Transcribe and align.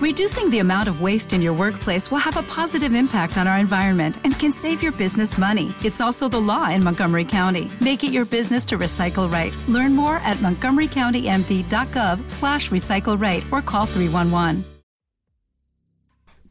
Reducing 0.00 0.48
the 0.48 0.60
amount 0.60 0.88
of 0.88 1.02
waste 1.02 1.34
in 1.34 1.42
your 1.42 1.52
workplace 1.52 2.10
will 2.10 2.24
have 2.24 2.38
a 2.38 2.42
positive 2.44 2.94
impact 2.94 3.36
on 3.36 3.46
our 3.46 3.58
environment 3.58 4.16
and 4.24 4.32
can 4.38 4.50
save 4.50 4.82
your 4.82 4.92
business 4.92 5.36
money. 5.36 5.74
It's 5.84 6.00
also 6.00 6.26
the 6.26 6.40
law 6.40 6.70
in 6.70 6.82
Montgomery 6.82 7.26
County. 7.26 7.70
Make 7.82 8.02
it 8.02 8.10
your 8.10 8.24
business 8.24 8.64
to 8.68 8.78
recycle 8.78 9.30
right. 9.30 9.52
Learn 9.68 9.94
more 9.94 10.16
at 10.24 10.38
montgomerycountymd.gov 10.38 12.30
slash 12.30 12.70
recycle 12.70 13.20
right 13.20 13.44
or 13.52 13.60
call 13.60 13.84
311. 13.84 14.64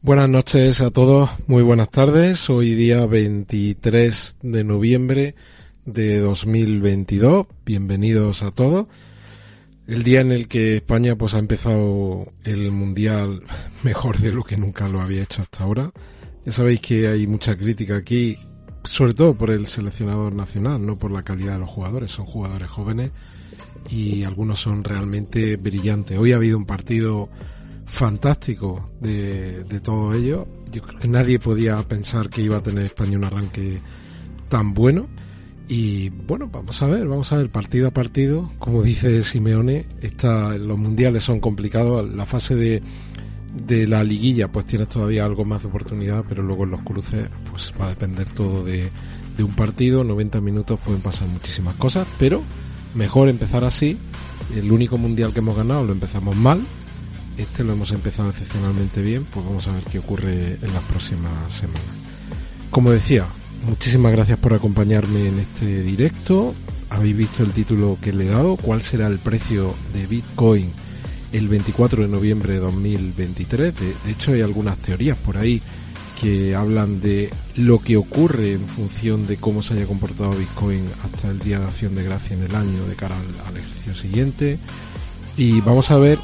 Buenas 0.00 0.28
noches 0.28 0.80
a 0.80 0.92
todos, 0.92 1.28
muy 1.48 1.64
buenas 1.64 1.90
tardes. 1.90 2.48
Hoy 2.48 2.74
día 2.74 3.04
23 3.04 4.36
de 4.42 4.62
noviembre 4.62 5.34
de 5.86 6.20
2022. 6.20 7.48
Bienvenidos 7.66 8.44
a 8.44 8.52
todos. 8.52 8.86
El 9.90 10.04
día 10.04 10.20
en 10.20 10.30
el 10.30 10.46
que 10.46 10.76
España 10.76 11.16
pues 11.16 11.34
ha 11.34 11.40
empezado 11.40 12.28
el 12.44 12.70
mundial 12.70 13.42
mejor 13.82 14.18
de 14.18 14.32
lo 14.32 14.44
que 14.44 14.56
nunca 14.56 14.88
lo 14.88 15.00
había 15.00 15.24
hecho 15.24 15.42
hasta 15.42 15.64
ahora. 15.64 15.90
Ya 16.44 16.52
sabéis 16.52 16.80
que 16.80 17.08
hay 17.08 17.26
mucha 17.26 17.56
crítica 17.56 17.96
aquí, 17.96 18.38
sobre 18.84 19.14
todo 19.14 19.34
por 19.34 19.50
el 19.50 19.66
seleccionador 19.66 20.34
nacional, 20.34 20.86
no 20.86 20.96
por 20.96 21.10
la 21.10 21.22
calidad 21.22 21.54
de 21.54 21.58
los 21.58 21.70
jugadores. 21.70 22.12
Son 22.12 22.24
jugadores 22.24 22.68
jóvenes 22.68 23.10
y 23.90 24.22
algunos 24.22 24.60
son 24.60 24.84
realmente 24.84 25.56
brillantes. 25.56 26.16
Hoy 26.16 26.32
ha 26.32 26.36
habido 26.36 26.56
un 26.56 26.66
partido 26.66 27.28
fantástico 27.84 28.84
de, 29.00 29.64
de 29.64 29.80
todo 29.80 30.14
ello. 30.14 30.46
Yo 30.70 30.82
creo 30.82 31.00
que 31.00 31.08
nadie 31.08 31.40
podía 31.40 31.82
pensar 31.82 32.30
que 32.30 32.42
iba 32.42 32.58
a 32.58 32.62
tener 32.62 32.84
España 32.84 33.18
un 33.18 33.24
arranque 33.24 33.82
tan 34.48 34.72
bueno 34.72 35.08
y 35.72 36.08
bueno, 36.08 36.50
vamos 36.52 36.82
a 36.82 36.88
ver, 36.88 37.06
vamos 37.06 37.30
a 37.30 37.36
ver 37.36 37.48
partido 37.48 37.86
a 37.86 37.90
partido. 37.92 38.50
Como 38.58 38.82
dice 38.82 39.22
Simeone, 39.22 39.86
está, 40.00 40.58
los 40.58 40.76
mundiales 40.76 41.22
son 41.22 41.38
complicados. 41.38 42.12
La 42.12 42.26
fase 42.26 42.56
de, 42.56 42.82
de 43.54 43.86
la 43.86 44.02
liguilla, 44.02 44.50
pues 44.50 44.66
tienes 44.66 44.88
todavía 44.88 45.24
algo 45.24 45.44
más 45.44 45.62
de 45.62 45.68
oportunidad, 45.68 46.24
pero 46.28 46.42
luego 46.42 46.64
en 46.64 46.72
los 46.72 46.80
cruces, 46.80 47.28
pues 47.48 47.72
va 47.80 47.86
a 47.86 47.90
depender 47.90 48.28
todo 48.30 48.64
de, 48.64 48.90
de 49.36 49.44
un 49.44 49.54
partido. 49.54 50.02
90 50.02 50.40
minutos 50.40 50.80
pueden 50.84 51.02
pasar 51.02 51.28
muchísimas 51.28 51.76
cosas, 51.76 52.04
pero 52.18 52.42
mejor 52.96 53.28
empezar 53.28 53.62
así. 53.62 53.96
El 54.56 54.72
único 54.72 54.98
mundial 54.98 55.32
que 55.32 55.38
hemos 55.38 55.56
ganado 55.56 55.84
lo 55.84 55.92
empezamos 55.92 56.34
mal. 56.34 56.60
Este 57.36 57.62
lo 57.62 57.74
hemos 57.74 57.92
empezado 57.92 58.30
excepcionalmente 58.30 59.02
bien, 59.02 59.24
pues 59.24 59.46
vamos 59.46 59.68
a 59.68 59.72
ver 59.72 59.84
qué 59.84 60.00
ocurre 60.00 60.54
en 60.60 60.74
las 60.74 60.82
próximas 60.82 61.52
semanas. 61.52 61.80
Como 62.72 62.90
decía, 62.90 63.24
Muchísimas 63.62 64.12
gracias 64.12 64.38
por 64.38 64.54
acompañarme 64.54 65.28
en 65.28 65.38
este 65.38 65.82
directo. 65.82 66.54
Habéis 66.88 67.16
visto 67.16 67.42
el 67.42 67.52
título 67.52 67.98
que 68.00 68.12
le 68.12 68.26
he 68.26 68.30
dado, 68.30 68.56
cuál 68.56 68.82
será 68.82 69.06
el 69.06 69.18
precio 69.18 69.74
de 69.92 70.06
Bitcoin 70.06 70.70
el 71.32 71.46
24 71.46 72.02
de 72.02 72.08
noviembre 72.08 72.54
de 72.54 72.58
2023. 72.60 73.74
De, 73.78 74.10
hecho, 74.10 74.32
hay 74.32 74.40
algunas 74.40 74.78
teorías 74.78 75.16
por 75.18 75.36
ahí 75.36 75.60
que 76.20 76.54
hablan 76.54 77.00
de 77.00 77.30
lo 77.56 77.78
que 77.78 77.96
ocurre 77.96 78.54
en 78.54 78.66
función 78.66 79.26
de 79.26 79.36
cómo 79.36 79.62
se 79.62 79.74
haya 79.74 79.86
comportado 79.86 80.30
Bitcoin 80.32 80.84
hasta 81.04 81.28
el 81.28 81.38
día 81.38 81.58
de 81.58 81.66
acción 81.66 81.94
de 81.94 82.02
gracia 82.02 82.36
en 82.36 82.42
el 82.42 82.54
año 82.54 82.86
de 82.86 82.94
cara 82.94 83.16
al, 83.16 83.48
al 83.48 83.56
ejercicio 83.58 83.94
siguiente. 83.94 84.58
Y 85.36 85.60
vamos 85.60 85.90
a 85.90 85.98
ver 85.98 86.18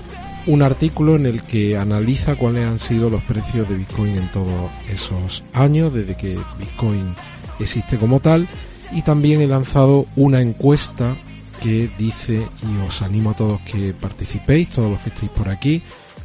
un 0.47 0.63
artículo 0.63 1.17
en 1.17 1.27
el 1.27 1.43
que 1.43 1.77
analiza 1.77 2.37
cuáles 2.37 2.67
han 2.67 2.79
sido 2.79 3.11
los 3.11 3.23
precios 3.25 3.69
de 3.69 3.77
Bitcoin 3.77 4.17
en 4.17 4.31
todos 4.31 4.71
esos 4.89 5.43
años, 5.53 5.93
desde 5.93 6.17
que 6.17 6.39
Bitcoin 6.59 7.15
existe 7.59 7.99
como 7.99 8.21
tal, 8.21 8.47
y 8.93 9.03
también 9.03 9.41
he 9.41 9.47
lanzado 9.47 10.07
una 10.15 10.41
encuesta 10.41 11.17
que 11.61 11.91
dice, 11.99 12.47
y 12.63 12.87
os 12.87 13.03
animo 13.03 13.31
a 13.31 13.35
todos 13.35 13.61
que 13.63 13.93
participéis, 13.93 14.71
todos 14.71 14.91
los 14.91 15.01
que 15.01 15.09
estéis 15.09 15.33
por 15.33 15.49
aquí, 15.49 15.83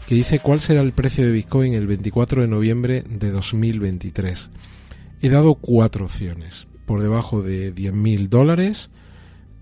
que 0.07 0.15
dice 0.15 0.39
cuál 0.39 0.61
será 0.61 0.81
el 0.81 0.93
precio 0.93 1.25
de 1.25 1.31
Bitcoin 1.31 1.73
el 1.73 1.87
24 1.87 2.43
de 2.43 2.47
noviembre 2.47 3.03
de 3.07 3.31
2023. 3.31 4.51
He 5.21 5.29
dado 5.29 5.55
cuatro 5.55 6.05
opciones, 6.05 6.67
por 6.85 7.01
debajo 7.01 7.41
de 7.41 7.73
10.000 7.73 8.27
dólares, 8.27 8.91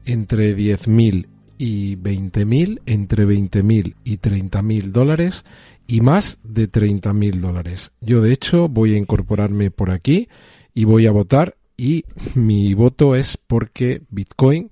entre 0.06 0.58
10.000 0.58 1.28
y 1.60 1.98
20.000, 1.98 2.82
entre 2.88 3.28
20.000 3.28 3.96
y 4.06 4.18
30.000 4.18 4.92
dólares 4.92 5.44
y 5.86 6.00
más 6.02 6.40
de 6.42 6.72
30.000 6.72 7.36
dólares. 7.42 7.92
Yo 8.00 8.22
de 8.22 8.32
hecho 8.32 8.70
voy 8.70 8.96
a 8.96 8.98
incorporarme 8.98 9.70
por 9.70 9.92
aquí 9.92 10.30
y 10.74 10.86
voy 10.86 11.06
a 11.06 11.12
votar 11.12 11.58
y 11.78 12.06
mi 12.34 12.74
voto 12.74 13.14
es 13.14 13.36
porque 13.36 14.02
Bitcoin, 14.10 14.70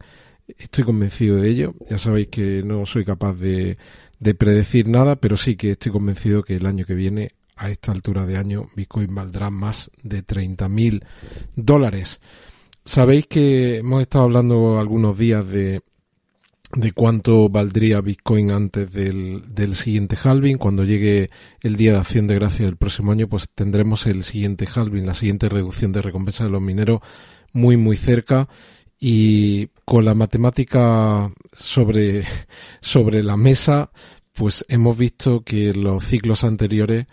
estoy 0.57 0.85
convencido 0.85 1.35
de 1.35 1.49
ello, 1.49 1.75
ya 1.89 1.97
sabéis 1.97 2.29
que 2.29 2.63
no 2.63 2.85
soy 2.85 3.03
capaz 3.03 3.33
de, 3.33 3.77
de 4.19 4.33
predecir 4.33 4.87
nada, 4.87 5.17
pero 5.17 5.35
sí 5.35 5.57
que 5.57 5.71
estoy 5.71 5.91
convencido 5.91 6.41
que 6.41 6.55
el 6.55 6.65
año 6.65 6.85
que 6.85 6.95
viene 6.95 7.31
a 7.57 7.69
esta 7.69 7.91
altura 7.91 8.25
de 8.25 8.37
año 8.37 8.69
Bitcoin 8.77 9.13
valdrá 9.13 9.49
más 9.49 9.91
de 10.03 10.25
30.000 10.25 11.03
dólares. 11.57 12.21
Sabéis 12.85 13.27
que 13.27 13.77
hemos 13.79 14.01
estado 14.01 14.23
hablando 14.23 14.79
algunos 14.79 15.17
días 15.17 15.45
de 15.49 15.81
de 16.73 16.91
cuánto 16.91 17.49
valdría 17.49 18.01
Bitcoin 18.01 18.51
antes 18.51 18.91
del, 18.91 19.43
del, 19.53 19.75
siguiente 19.75 20.17
halving. 20.21 20.57
Cuando 20.57 20.83
llegue 20.83 21.29
el 21.61 21.77
día 21.77 21.93
de 21.93 21.99
acción 21.99 22.27
de 22.27 22.35
gracia 22.35 22.65
del 22.65 22.75
próximo 22.75 23.11
año, 23.11 23.27
pues 23.27 23.49
tendremos 23.53 24.05
el 24.05 24.23
siguiente 24.23 24.67
halving, 24.73 25.05
la 25.05 25.13
siguiente 25.13 25.49
reducción 25.49 25.93
de 25.93 26.01
recompensa 26.01 26.43
de 26.43 26.49
los 26.49 26.61
mineros 26.61 26.99
muy, 27.53 27.77
muy 27.77 27.95
cerca. 27.97 28.49
Y 28.99 29.67
con 29.85 30.05
la 30.05 30.15
matemática 30.15 31.31
sobre, 31.57 32.25
sobre 32.81 33.23
la 33.23 33.37
mesa, 33.37 33.91
pues 34.33 34.65
hemos 34.67 34.97
visto 34.97 35.41
que 35.41 35.69
en 35.69 35.83
los 35.83 36.03
ciclos 36.03 36.43
anteriores, 36.43 37.05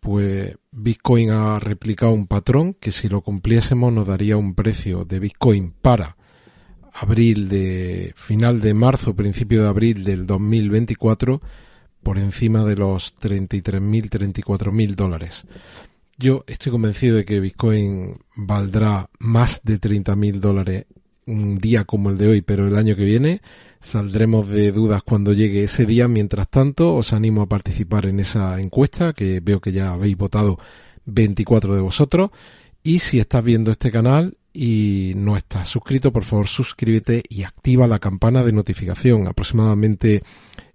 pues 0.00 0.56
Bitcoin 0.70 1.30
ha 1.30 1.60
replicado 1.60 2.12
un 2.12 2.26
patrón 2.26 2.74
que 2.74 2.92
si 2.92 3.08
lo 3.08 3.20
cumpliésemos 3.20 3.92
nos 3.92 4.06
daría 4.06 4.36
un 4.36 4.54
precio 4.54 5.04
de 5.04 5.20
Bitcoin 5.20 5.74
para 5.82 6.16
abril 6.92 7.48
de 7.48 8.12
final 8.16 8.60
de 8.60 8.74
marzo, 8.74 9.16
principio 9.16 9.62
de 9.62 9.68
abril 9.68 10.04
del 10.04 10.26
2024 10.26 11.40
por 12.02 12.18
encima 12.18 12.64
de 12.64 12.76
los 12.76 13.14
33.000, 13.16 14.08
34.000 14.44 14.94
dólares. 14.94 15.44
Yo 16.18 16.44
estoy 16.46 16.72
convencido 16.72 17.16
de 17.16 17.24
que 17.24 17.40
Bitcoin 17.40 18.18
valdrá 18.36 19.08
más 19.18 19.62
de 19.64 19.80
30.000 19.80 20.40
dólares 20.40 20.86
un 21.26 21.58
día 21.58 21.84
como 21.84 22.10
el 22.10 22.18
de 22.18 22.28
hoy, 22.28 22.42
pero 22.42 22.66
el 22.66 22.76
año 22.76 22.96
que 22.96 23.04
viene 23.04 23.40
saldremos 23.80 24.48
de 24.48 24.72
dudas 24.72 25.02
cuando 25.02 25.32
llegue 25.32 25.64
ese 25.64 25.86
día. 25.86 26.08
Mientras 26.08 26.48
tanto, 26.48 26.94
os 26.94 27.12
animo 27.12 27.42
a 27.42 27.48
participar 27.48 28.06
en 28.06 28.20
esa 28.20 28.60
encuesta 28.60 29.12
que 29.12 29.40
veo 29.40 29.60
que 29.60 29.72
ya 29.72 29.92
habéis 29.92 30.16
votado 30.16 30.58
24 31.06 31.74
de 31.74 31.80
vosotros. 31.80 32.30
Y 32.82 32.98
si 32.98 33.18
estás 33.18 33.42
viendo 33.42 33.70
este 33.70 33.90
canal 33.90 34.36
y 34.52 35.12
no 35.16 35.36
estás 35.36 35.68
suscrito, 35.68 36.12
por 36.12 36.24
favor 36.24 36.48
suscríbete 36.48 37.22
y 37.28 37.44
activa 37.44 37.86
la 37.86 37.98
campana 37.98 38.42
de 38.42 38.52
notificación. 38.52 39.26
Aproximadamente 39.26 40.22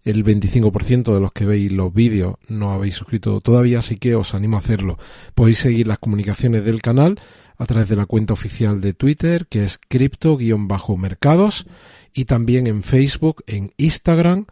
el 0.04 0.24
25% 0.24 1.14
de 1.14 1.20
los 1.20 1.34
que 1.34 1.46
veis 1.46 1.72
los 1.72 1.94
vídeos 1.94 2.36
no 2.48 2.72
habéis 2.72 2.96
suscrito 2.96 3.42
todavía, 3.42 3.80
así 3.80 3.98
que 3.98 4.16
os 4.16 4.34
animo 4.34 4.56
a 4.56 4.60
hacerlo. 4.60 4.98
Podéis 5.36 5.60
seguir 5.60 5.88
las 5.88 6.00
comunicaciones 6.00 6.64
del 6.64 6.82
canal 6.82 7.20
a 7.58 7.66
través 7.66 7.90
de 7.90 7.96
la 7.96 8.06
cuenta 8.06 8.34
oficial 8.34 8.80
de 8.80 8.94
Twitter, 8.94 9.48
que 9.48 9.66
es 9.66 9.80
cripto-mercados, 9.80 11.66
y 12.14 12.26
también 12.26 12.68
en 12.68 12.84
Facebook, 12.84 13.44
en 13.48 13.74
Instagram, 13.78 14.46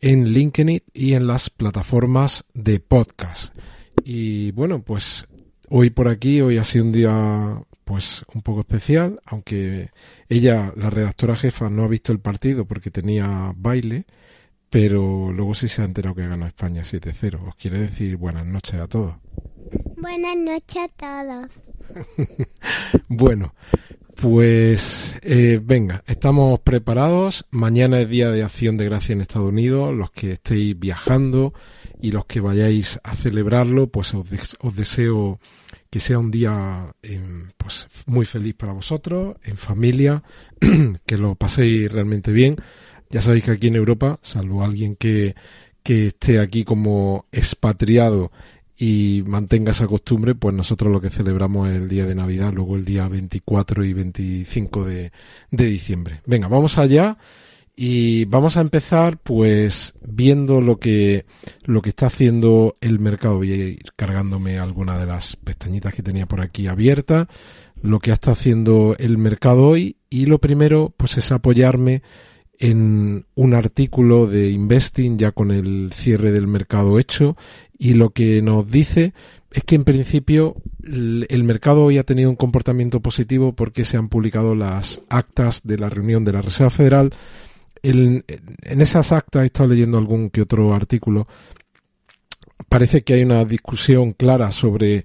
en 0.00 0.32
LinkedIn 0.32 0.82
y 0.92 1.14
en 1.14 1.26
las 1.26 1.50
plataformas 1.50 2.44
de 2.52 2.80
podcast. 2.80 3.54
Y 4.04 4.50
bueno, 4.52 4.82
pues 4.82 5.26
hoy 5.68 5.90
por 5.90 6.08
aquí, 6.08 6.40
hoy 6.40 6.58
ha 6.58 6.64
sido 6.64 6.84
un 6.84 6.92
día 6.92 7.62
pues 7.86 8.24
un 8.34 8.42
poco 8.42 8.60
especial, 8.62 9.20
aunque 9.26 9.90
ella, 10.28 10.72
la 10.74 10.90
redactora 10.90 11.36
jefa, 11.36 11.70
no 11.70 11.84
ha 11.84 11.88
visto 11.88 12.10
el 12.10 12.18
partido 12.18 12.64
porque 12.64 12.90
tenía 12.90 13.52
baile, 13.56 14.06
pero 14.68 15.30
luego 15.30 15.54
sí 15.54 15.68
se 15.68 15.82
ha 15.82 15.84
enterado 15.84 16.16
que 16.16 16.26
ganó 16.26 16.48
España 16.48 16.82
7-0. 16.82 17.46
Os 17.46 17.54
quiere 17.54 17.78
decir 17.78 18.16
buenas 18.16 18.44
noches 18.44 18.80
a 18.80 18.88
todos. 18.88 19.14
Buenas 19.98 20.36
noches 20.36 20.82
a 20.82 20.88
todos. 20.88 21.50
bueno, 23.08 23.54
pues 24.20 25.14
eh, 25.22 25.60
venga, 25.62 26.02
estamos 26.06 26.60
preparados. 26.60 27.44
Mañana 27.50 28.00
es 28.00 28.08
día 28.08 28.30
de 28.30 28.42
acción 28.42 28.76
de 28.76 28.86
gracia 28.86 29.12
en 29.12 29.20
Estados 29.20 29.50
Unidos. 29.50 29.94
Los 29.94 30.10
que 30.10 30.32
estéis 30.32 30.78
viajando 30.78 31.52
y 32.00 32.12
los 32.12 32.24
que 32.26 32.40
vayáis 32.40 32.98
a 33.04 33.14
celebrarlo, 33.14 33.88
pues 33.88 34.14
os, 34.14 34.26
os 34.60 34.76
deseo 34.76 35.38
que 35.90 36.00
sea 36.00 36.18
un 36.18 36.30
día 36.30 36.94
em, 37.02 37.50
pues 37.56 37.88
muy 38.06 38.24
feliz 38.26 38.54
para 38.54 38.72
vosotros, 38.72 39.36
en 39.44 39.56
familia, 39.56 40.22
que 41.06 41.18
lo 41.18 41.34
paséis 41.34 41.92
realmente 41.92 42.32
bien. 42.32 42.56
Ya 43.10 43.20
sabéis 43.20 43.44
que 43.44 43.52
aquí 43.52 43.66
en 43.68 43.76
Europa, 43.76 44.18
salvo 44.22 44.64
alguien 44.64 44.96
que, 44.96 45.34
que 45.82 46.08
esté 46.08 46.40
aquí 46.40 46.64
como 46.64 47.26
expatriado 47.32 48.32
y 48.78 49.22
mantenga 49.26 49.70
esa 49.70 49.86
costumbre, 49.86 50.34
pues 50.34 50.54
nosotros 50.54 50.92
lo 50.92 51.00
que 51.00 51.10
celebramos 51.10 51.70
es 51.70 51.76
el 51.76 51.88
día 51.88 52.04
de 52.04 52.14
Navidad, 52.14 52.52
luego 52.52 52.76
el 52.76 52.84
día 52.84 53.08
24 53.08 53.84
y 53.84 53.92
25 53.94 54.84
de, 54.84 55.12
de 55.50 55.64
diciembre. 55.64 56.20
Venga, 56.26 56.48
vamos 56.48 56.76
allá 56.76 57.16
Y 57.74 58.26
vamos 58.26 58.56
a 58.56 58.60
empezar 58.60 59.18
pues 59.18 59.94
viendo 60.02 60.60
lo 60.60 60.78
que, 60.78 61.24
lo 61.64 61.80
que 61.80 61.90
está 61.90 62.06
haciendo 62.06 62.74
el 62.80 62.98
mercado. 62.98 63.36
Voy 63.36 63.52
a 63.52 63.56
ir 63.56 63.92
cargándome 63.96 64.58
alguna 64.58 64.98
de 64.98 65.06
las 65.06 65.36
pestañitas 65.36 65.94
que 65.94 66.02
tenía 66.02 66.26
por 66.26 66.40
aquí 66.40 66.66
abiertas. 66.66 67.28
Lo 67.82 67.98
que 67.98 68.12
está 68.12 68.32
haciendo 68.32 68.94
el 68.98 69.18
mercado 69.18 69.68
hoy. 69.68 69.96
Y 70.10 70.26
lo 70.26 70.38
primero 70.38 70.94
pues 70.96 71.18
es 71.18 71.32
apoyarme 71.32 72.02
en 72.58 73.26
un 73.34 73.54
artículo 73.54 74.26
de 74.26 74.50
Investing 74.50 75.18
ya 75.18 75.32
con 75.32 75.50
el 75.50 75.90
cierre 75.92 76.32
del 76.32 76.46
mercado 76.46 76.98
hecho 76.98 77.36
y 77.78 77.94
lo 77.94 78.10
que 78.10 78.40
nos 78.40 78.66
dice 78.66 79.12
es 79.50 79.64
que 79.64 79.74
en 79.74 79.84
principio 79.84 80.56
el 80.82 81.44
mercado 81.44 81.84
hoy 81.84 81.98
ha 81.98 82.04
tenido 82.04 82.30
un 82.30 82.36
comportamiento 82.36 83.00
positivo 83.00 83.54
porque 83.54 83.84
se 83.84 83.96
han 83.96 84.08
publicado 84.08 84.54
las 84.54 85.00
actas 85.08 85.60
de 85.64 85.78
la 85.78 85.88
reunión 85.90 86.24
de 86.24 86.32
la 86.32 86.42
Reserva 86.42 86.70
Federal 86.70 87.12
en 87.82 88.24
esas 88.80 89.12
actas 89.12 89.42
he 89.42 89.46
estado 89.46 89.68
leyendo 89.68 89.98
algún 89.98 90.30
que 90.30 90.42
otro 90.42 90.74
artículo. 90.74 91.26
Parece 92.68 93.02
que 93.02 93.14
hay 93.14 93.22
una 93.22 93.44
discusión 93.44 94.12
clara 94.12 94.50
sobre 94.50 95.04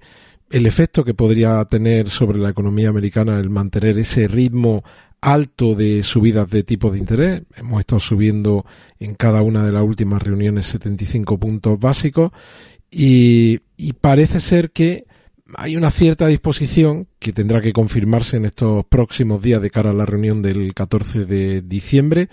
el 0.50 0.66
efecto 0.66 1.04
que 1.04 1.14
podría 1.14 1.64
tener 1.64 2.10
sobre 2.10 2.38
la 2.38 2.50
economía 2.50 2.88
americana 2.88 3.38
el 3.38 3.50
mantener 3.50 3.98
ese 3.98 4.28
ritmo 4.28 4.82
alto 5.22 5.74
de 5.74 6.02
subidas 6.02 6.50
de 6.50 6.64
tipo 6.64 6.90
de 6.90 6.98
interés. 6.98 7.42
Hemos 7.56 7.80
estado 7.80 8.00
subiendo 8.00 8.66
en 8.98 9.14
cada 9.14 9.40
una 9.40 9.64
de 9.64 9.72
las 9.72 9.82
últimas 9.82 10.20
reuniones 10.20 10.66
75 10.66 11.38
puntos 11.38 11.80
básicos 11.80 12.32
y, 12.90 13.60
y 13.76 13.94
parece 13.94 14.40
ser 14.40 14.72
que 14.72 15.06
hay 15.54 15.76
una 15.76 15.90
cierta 15.90 16.26
disposición 16.26 17.08
que 17.18 17.32
tendrá 17.32 17.60
que 17.60 17.72
confirmarse 17.72 18.36
en 18.36 18.46
estos 18.46 18.84
próximos 18.86 19.40
días 19.40 19.62
de 19.62 19.70
cara 19.70 19.90
a 19.90 19.94
la 19.94 20.06
reunión 20.06 20.42
del 20.42 20.74
14 20.74 21.24
de 21.24 21.62
diciembre. 21.62 22.28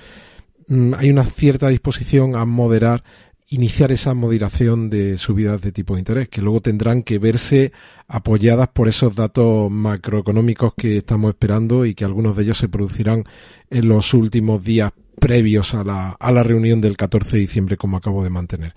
Mm, 0.67 0.93
hay 0.95 1.11
una 1.11 1.25
cierta 1.25 1.67
disposición 1.67 2.35
a 2.35 2.45
moderar 2.45 3.03
iniciar 3.49 3.91
esa 3.91 4.13
moderación 4.13 4.89
de 4.89 5.17
subidas 5.17 5.61
de 5.61 5.71
tipo 5.71 5.95
de 5.95 6.01
interés, 6.01 6.29
que 6.29 6.41
luego 6.41 6.61
tendrán 6.61 7.01
que 7.01 7.17
verse 7.17 7.71
apoyadas 8.07 8.69
por 8.69 8.87
esos 8.87 9.15
datos 9.15 9.71
macroeconómicos 9.71 10.73
que 10.75 10.97
estamos 10.97 11.29
esperando 11.29 11.85
y 11.85 11.95
que 11.95 12.05
algunos 12.05 12.35
de 12.35 12.43
ellos 12.43 12.59
se 12.59 12.69
producirán 12.69 13.23
en 13.69 13.87
los 13.87 14.13
últimos 14.13 14.63
días 14.63 14.91
previos 15.19 15.73
a 15.73 15.83
la, 15.83 16.09
a 16.11 16.31
la 16.31 16.43
reunión 16.43 16.79
del 16.79 16.95
14 16.95 17.31
de 17.31 17.39
diciembre, 17.39 17.77
como 17.77 17.97
acabo 17.97 18.23
de 18.23 18.29
mantener. 18.29 18.73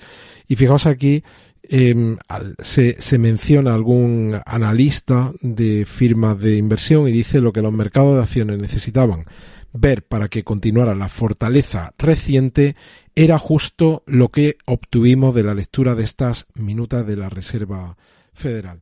Y 0.49 0.57
fijaos 0.57 0.87
aquí, 0.87 1.23
eh, 1.63 2.17
se, 2.61 3.01
se, 3.01 3.19
menciona 3.19 3.73
algún 3.75 4.37
analista 4.45 5.33
de 5.41 5.85
firmas 5.87 6.39
de 6.41 6.57
inversión 6.57 7.07
y 7.07 7.13
dice 7.13 7.41
lo 7.41 7.53
que 7.53 7.63
los 7.63 7.73
mercados 7.73 8.17
de 8.17 8.23
acciones 8.23 8.59
necesitaban 8.59 9.27
ver 9.73 10.05
para 10.05 10.29
que 10.29 10.45
continuara 10.45 10.95
la 10.95 11.09
fortaleza 11.09 11.93
reciente 11.99 12.77
era 13.15 13.39
justo 13.39 14.03
lo 14.07 14.31
que 14.31 14.57
obtuvimos 14.67 15.35
de 15.35 15.43
la 15.43 15.55
lectura 15.55 15.95
de 15.95 16.05
estas 16.05 16.47
minutas 16.55 17.07
de 17.07 17.17
la 17.17 17.29
Reserva 17.29 17.97
Federal. 18.33 18.81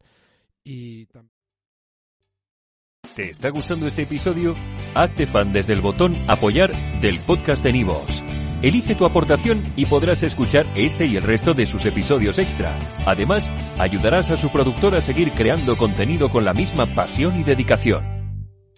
Y 0.64 1.08
¿Te 3.14 3.30
está 3.30 3.50
gustando 3.50 3.86
este 3.86 4.02
episodio? 4.02 4.54
Hazte 4.94 5.26
fan 5.26 5.52
desde 5.52 5.72
el 5.72 5.80
botón 5.80 6.16
apoyar 6.28 6.72
del 7.00 7.18
podcast 7.18 7.64
de 7.64 7.72
Nivos. 7.72 8.22
Elige 8.62 8.94
tu 8.94 9.04
aportación 9.04 9.72
y 9.74 9.86
podrás 9.86 10.22
escuchar 10.22 10.66
este 10.76 11.06
y 11.06 11.16
el 11.16 11.22
resto 11.22 11.54
de 11.54 11.66
sus 11.66 11.86
episodios 11.86 12.38
extra. 12.38 12.78
Además, 13.06 13.50
ayudarás 13.78 14.30
a 14.30 14.36
su 14.36 14.50
productor 14.50 14.94
a 14.94 15.00
seguir 15.00 15.32
creando 15.32 15.76
contenido 15.76 16.30
con 16.30 16.44
la 16.44 16.54
misma 16.54 16.86
pasión 16.86 17.40
y 17.40 17.42
dedicación. 17.42 18.19